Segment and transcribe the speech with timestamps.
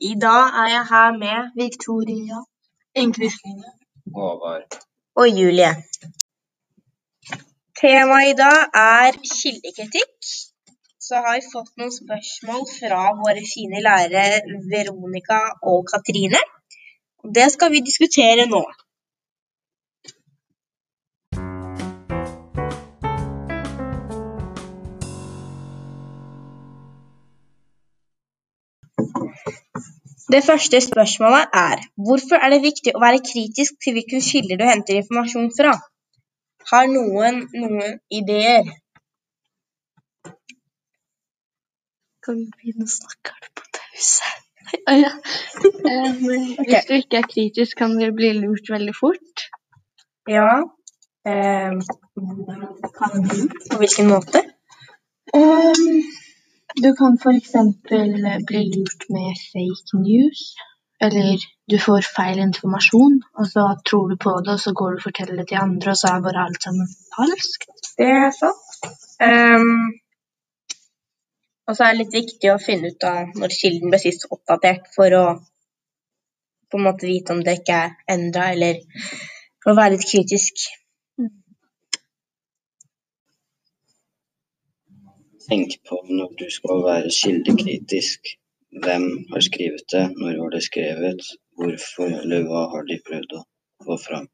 [0.00, 2.38] I dag er jeg her med Victoria,
[3.00, 3.70] Inger-Kristine.
[4.14, 4.76] Håvard.
[5.16, 5.72] og Julie.
[7.80, 10.12] Temaet i dag er kildekritikk.
[11.06, 14.40] Så har vi fått noen spørsmål fra våre fine lærere
[14.72, 15.40] Veronica
[15.72, 16.42] og Katrine.
[17.38, 18.62] Det skal vi diskutere nå.
[30.32, 34.64] Det første spørsmålet er hvorfor er det viktig å være kritisk til hvilke kilder du
[34.66, 35.76] henter informasjon fra?
[36.70, 38.72] Har noen noen ideer?
[42.26, 44.42] Kan vi begynne å snakke her på tauset?
[44.90, 45.12] Å ja.
[45.14, 46.16] um,
[46.66, 49.44] Hvis du ikke er kritisk, kan du bli lurt veldig fort.
[50.26, 50.64] Ja.
[51.22, 51.78] Um?
[53.70, 54.42] På hvilken måte?
[55.34, 56.02] Um,
[56.82, 57.52] du kan f.eks.
[58.48, 60.54] bli lurt med fake news.
[61.00, 65.00] Eller du får feil informasjon, og så tror du på det, og så går du
[65.00, 67.90] og forteller det til andre, og så er bare alt sammen falskt.
[67.98, 68.88] Det er sant.
[69.20, 69.90] Um,
[71.68, 74.88] og så er det litt viktig å finne ut av når kilden ble sist oppdatert,
[74.96, 75.26] for å
[76.70, 78.80] på en måte vite om det ikke er endra, eller
[79.62, 80.64] for å være litt kritisk.
[85.46, 88.32] Tenk på når du skal være kildekritisk.
[88.84, 90.04] Hvem har skrevet det?
[90.20, 91.20] Når var det skrevet?
[91.56, 93.42] Hvorfor, eller hva har de prøvd å
[93.86, 94.26] få fram?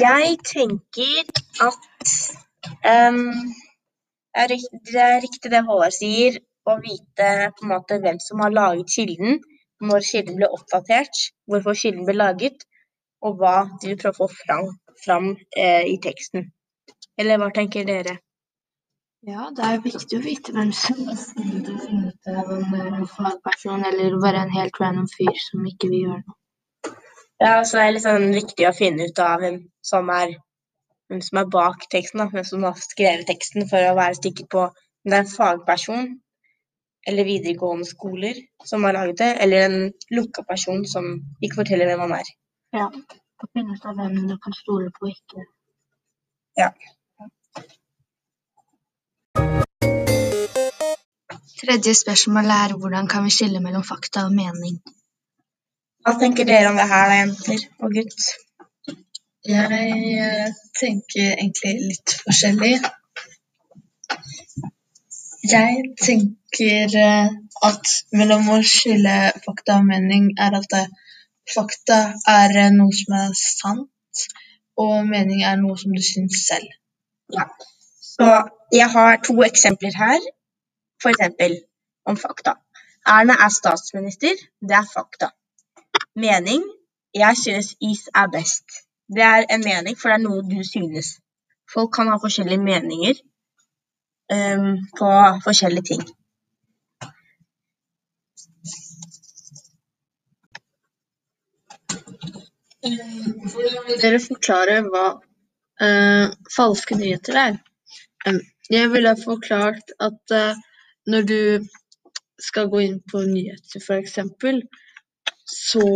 [0.00, 1.22] Jeg tenker
[1.68, 2.10] at
[2.90, 3.22] um,
[4.34, 8.90] det er riktig det Håvard sier, å vite på en måte hvem som har laget
[8.96, 9.38] kilden,
[9.84, 12.64] når kilden ble oppdatert, hvorfor kilden ble laget,
[13.24, 14.70] og hva de vil prøve å få fram,
[15.04, 16.48] fram eh, i teksten.
[17.20, 18.18] Eller hva tenker dere?
[19.24, 22.80] Ja, det er viktig å vite hvem som har å finne ut av om det
[22.82, 26.40] er en fagperson eller bare en helt random fyr som ikke vil gjøre noe.
[27.40, 30.34] Ja, så det er litt sånn viktig å finne ut av hvem som er,
[31.08, 32.26] hvem som er bak teksten, da.
[32.34, 36.12] hvem som har skrevet teksten, for å være sikker på om det er en fagperson
[37.08, 39.78] eller videregående skoler som har laget det, eller en
[40.18, 41.08] lukka person som
[41.40, 42.30] ikke forteller hvem han er.
[42.76, 45.48] Ja, å finne ut av hvem du kan stole på og ikke.
[46.60, 46.70] Ja.
[51.60, 54.80] Tredje spørsmål er hvordan kan vi skille mellom fakta og mening?
[56.02, 58.26] Hva tenker dere om det her, da, jenter og gutt?
[59.48, 59.94] Jeg
[60.24, 60.50] eh,
[60.80, 62.74] tenker egentlig litt forskjellig.
[65.54, 67.32] Jeg tenker eh,
[67.70, 69.16] at mellom å skille
[69.46, 70.92] fakta og mening er at eh,
[71.54, 72.00] fakta
[72.34, 74.26] er noe som er sant,
[74.80, 76.72] og mening er noe som du syns selv.
[77.36, 77.46] Ja.
[78.00, 78.32] Så
[78.72, 80.32] jeg har to eksempler her.
[81.10, 81.58] Eksempel
[82.06, 82.56] om fakta.
[83.06, 84.40] Erna er statsminister.
[84.60, 85.30] Det er fakta.
[86.16, 86.64] Mening.
[87.14, 88.64] Jeg synes is er best.
[89.14, 91.18] Det er en mening, for det er noe du synes.
[91.74, 93.20] Folk kan ha forskjellige meninger
[94.32, 95.10] um, på
[95.44, 96.02] forskjellige ting.
[102.84, 105.06] Vil dere forklare hva
[105.84, 107.56] uh, falske nyheter er?
[108.26, 108.40] Um,
[108.70, 110.56] jeg ville forklart at eh,
[111.06, 111.40] når du
[112.40, 114.18] skal gå inn på nyheter f.eks.,
[115.44, 115.86] så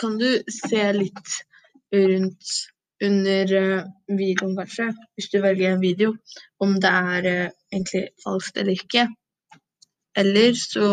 [0.00, 1.34] kan du se litt
[1.92, 2.52] rundt
[3.04, 6.14] under eh, videoen kanskje, hvis du velger en video,
[6.60, 9.06] om det er eh, egentlig falskt eller ikke.
[10.16, 10.88] Eller så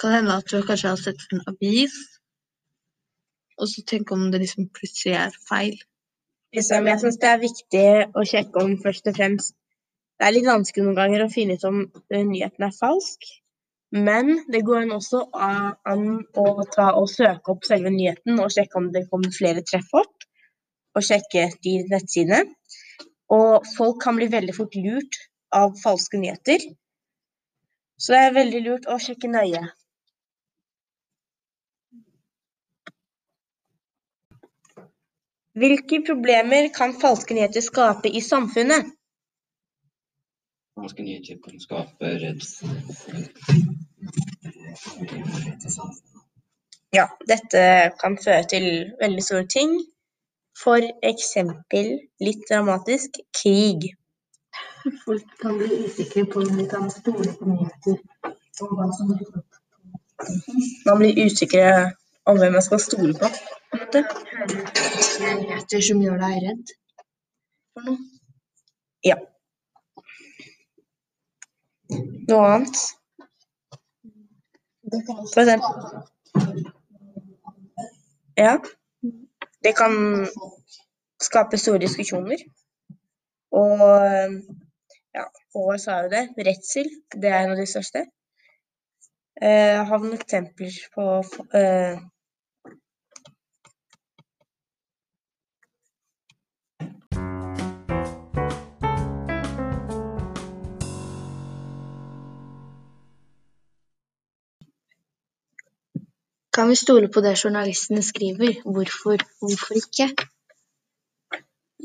[0.00, 1.94] kan det hende at du kanskje har sett en avis,
[3.56, 5.78] og så tenke om det liksom plutselig er feil.
[6.56, 7.86] Liksom, jeg syns det er viktig
[8.16, 9.56] å sjekke om først og fremst
[10.16, 13.26] Det er litt vanskelig noen ganger å finne ut om eh, nyheten er falsk,
[13.96, 16.06] men det går an også an
[16.40, 20.26] å ta og søke opp selve nyheten og sjekke om det kommer flere treff opp,
[20.96, 22.56] og sjekke de nettsidene.
[23.36, 25.20] Og folk kan bli veldig fort lurt
[25.54, 26.64] av falske nyheter,
[28.00, 29.62] så det er veldig lurt å sjekke nøye.
[35.56, 38.95] Hvilke problemer kan falske nyheter skape i samfunnet?
[40.76, 42.68] Falske nyheter kan skape redsel.
[46.92, 47.60] Ja, dette
[48.00, 48.66] kan føre til
[49.00, 49.70] veldig store ting.
[50.56, 51.88] For eksempel,
[52.20, 53.86] litt dramatisk, krig.
[55.04, 57.96] Folk kan bli usikre på om de kan stole på nyheter.
[58.60, 59.60] Og hva som opp.
[60.86, 61.64] Man blir usikre
[62.28, 63.28] om hvem man skal stole på.
[63.28, 64.04] på en måte.
[65.24, 66.76] Nyheter som gjør deg redd
[67.72, 67.98] for noe.
[69.04, 69.16] Ja.
[71.90, 72.76] Noe annet?
[75.32, 76.74] For eksempel
[78.36, 78.58] Ja.
[79.64, 79.94] Det kan
[81.22, 82.42] skape store diskusjoner.
[83.56, 83.80] Og
[85.16, 85.24] ja,
[85.54, 86.26] Håvard sa jo det.
[86.36, 88.04] Redsel, det er en av de største.
[89.42, 91.06] Eh, har vi noen eksempler på
[91.56, 91.98] eh,
[106.66, 108.56] Kan vi stole på det journalistene skriver?
[108.74, 110.06] Hvorfor, hvorfor ikke?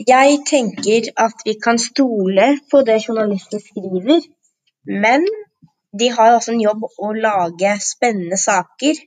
[0.07, 4.25] Jeg tenker at vi kan stole på det journalistene skriver,
[5.03, 5.27] men
[5.99, 9.05] de har også en jobb å lage spennende saker.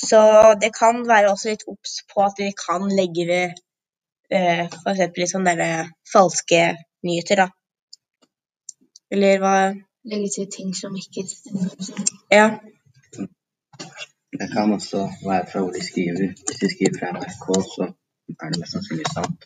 [0.00, 0.24] Så
[0.64, 3.60] det kan være også litt obs på at vi kan legge ved
[4.32, 5.06] eh, f.eks.
[5.20, 6.62] litt sånn derre falske
[7.04, 7.50] nyheter, da.
[9.12, 9.56] Eller hva
[10.08, 11.76] Legge til ting som ikke stemmer.
[12.32, 12.46] Ja.
[14.40, 16.26] Det kan også være fra hvor de skriver.
[16.46, 17.84] Hvis de skriver fra NRK, så
[18.42, 19.40] er det mest sannsynlig sant.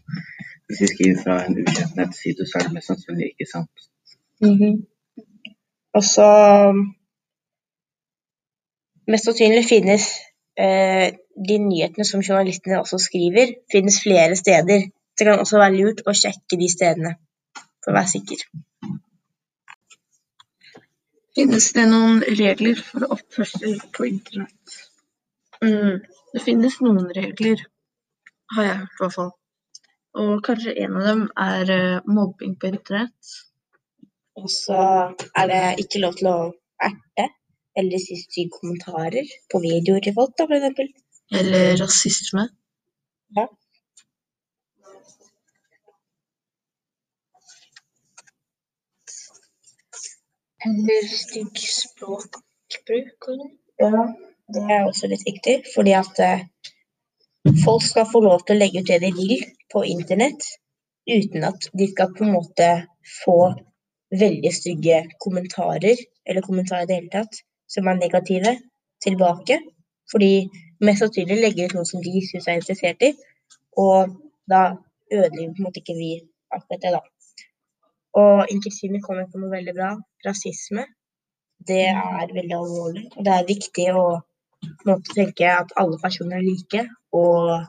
[0.66, 3.74] Hvis de skriver fra en ukjent nettside, så er det mest sannsynlig ikke sant.
[4.46, 4.72] Mhm.
[5.96, 6.28] Og så
[9.12, 10.04] Mest sannsynlig finnes
[10.58, 11.14] eh,
[11.48, 14.88] de nyhetene som journalistene også skriver, finnes flere steder.
[15.18, 17.12] Det kan også være lurt å sjekke de stedene
[17.84, 18.42] for å være sikker.
[21.36, 24.76] Finnes det noen regler for oppførsel på internett?
[25.60, 25.98] Mm,
[26.32, 27.60] det finnes noen regler,
[28.54, 29.34] har jeg hørt i hvert fall.
[30.16, 33.34] Og kanskje en av dem er eh, mobbing på internett.
[34.40, 34.80] Og så
[35.36, 36.38] er det ikke lov til å
[36.88, 37.28] erte
[37.76, 40.88] eller si stygge kommentarer på videoer til folk, da, eksempel.
[41.36, 42.46] Eller rasisme.
[43.36, 43.44] Ja.
[50.64, 53.28] Eller stygg språkbruk.
[53.78, 54.06] Ja,
[54.54, 56.44] det er også litt viktig, fordi at eh,
[57.64, 60.46] folk skal få lov til å legge ut det de vil på internett,
[61.10, 62.70] uten at de skal på en måte
[63.24, 63.38] få
[64.16, 68.56] veldig stygge kommentarer, eller kommentarer i det hele tatt, som er negative,
[69.02, 69.58] tilbake.
[70.10, 70.46] Fordi
[70.86, 73.12] mest sannsynlig legger ut noe som de syns er interessert i,
[73.76, 74.14] og
[74.50, 74.62] da
[75.12, 76.12] ødelegger på en måte ikke vi
[76.54, 77.02] akkurat det, da.
[78.16, 79.90] Og Inklusivt kommer på noe veldig bra.
[80.26, 80.86] Rasisme.
[81.68, 83.04] Det er veldig alvorlig.
[83.16, 84.06] Og det er viktig å
[84.86, 86.86] måte tenke at alle personer er like,
[87.16, 87.66] og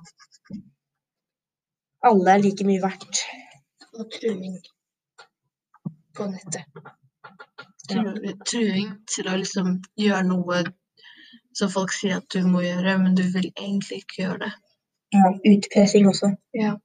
[2.08, 3.24] alle er like mye verdt.
[3.98, 4.58] Og truing
[6.18, 6.66] på nettet.
[7.88, 8.04] Tru,
[8.44, 10.64] truing til å liksom gjøre noe
[11.56, 14.54] som folk sier at du må gjøre, men du vil egentlig ikke gjøre det.
[15.16, 16.34] Ja, utpressing også.
[16.58, 16.76] Ja.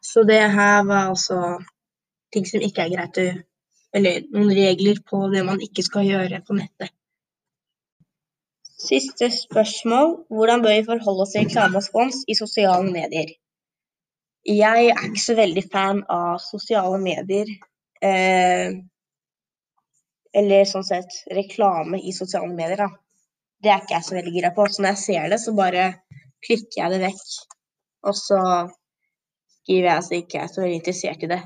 [0.00, 1.40] Så det her var altså
[2.34, 3.28] ting som ikke er greit å
[3.96, 6.90] Eller noen regler på det man ikke skal gjøre på nettet.
[8.76, 10.10] Siste spørsmål.
[10.28, 13.30] Hvordan bør vi forholde oss til reklame og spons i sosiale medier?
[14.46, 17.48] Jeg er ikke så veldig fan av sosiale medier.
[18.04, 18.76] Eh,
[20.36, 22.90] eller sånn sett reklame i sosiale medier, da.
[23.62, 24.68] Det er ikke jeg så veldig gira på.
[24.68, 25.86] Så når jeg ser det, så bare
[26.44, 27.26] klikker jeg det vekk.
[28.06, 28.40] Og så
[29.62, 31.40] skriver jeg at jeg ikke er så veldig interessert i det.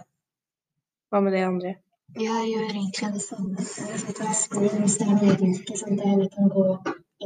[1.10, 1.74] Hva med det andre?
[2.18, 3.54] Jeg gjør egentlig det samme.
[3.58, 6.64] Jeg setter meg skriver hvis det er noe jeg liker, sånn at jeg kan gå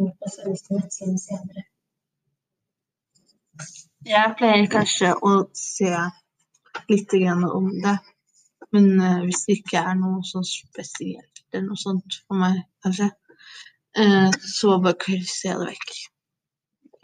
[0.01, 1.65] inn på selve nettsiden senere.
[4.09, 5.93] Jeg pleier kanskje å se
[6.89, 7.15] litt
[7.59, 7.95] om det,
[8.77, 13.13] men eh, hvis det ikke er noe sånn spesielt eller noe sånt for meg, kanskje,
[14.01, 15.97] eh, så bare krysser jeg det vekk.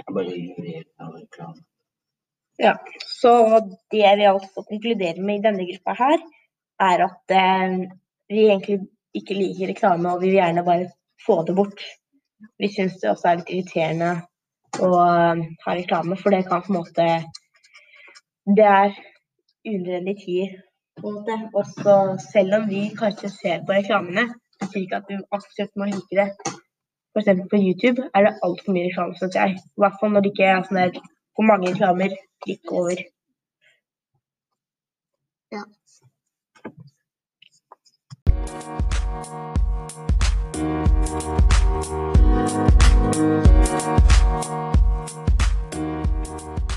[0.01, 1.65] Jeg bare ignorerer reklame.
[2.61, 2.75] Ja,
[3.21, 3.33] så
[3.93, 6.21] det vi altså konkluderer med i denne gruppa her,
[6.81, 7.77] er at eh,
[8.31, 8.81] vi egentlig
[9.15, 10.91] ikke liker reklame, og vi vil gjerne bare
[11.27, 11.85] få det bort.
[12.59, 14.13] Vi syns det også er litt irriterende
[14.81, 17.09] å eh, ha reklame, for det kan på en måte
[18.57, 18.97] Det er
[19.69, 20.59] unødvendig tid.
[21.05, 21.97] Og så
[22.33, 24.27] selv om vi kanskje ser på reklamene,
[24.61, 26.57] betyr ikke at vi absolutt må like det.
[27.19, 29.57] Eksempel på YouTube er det altfor mye reklame, syns jeg.
[29.59, 31.01] I hvert fall når det ikke er sånn der
[31.35, 32.15] hvor mange reklamer
[32.47, 33.03] gikk over.
[35.55, 35.65] Ja.
[38.61, 38.85] Thank
[46.50, 46.70] you.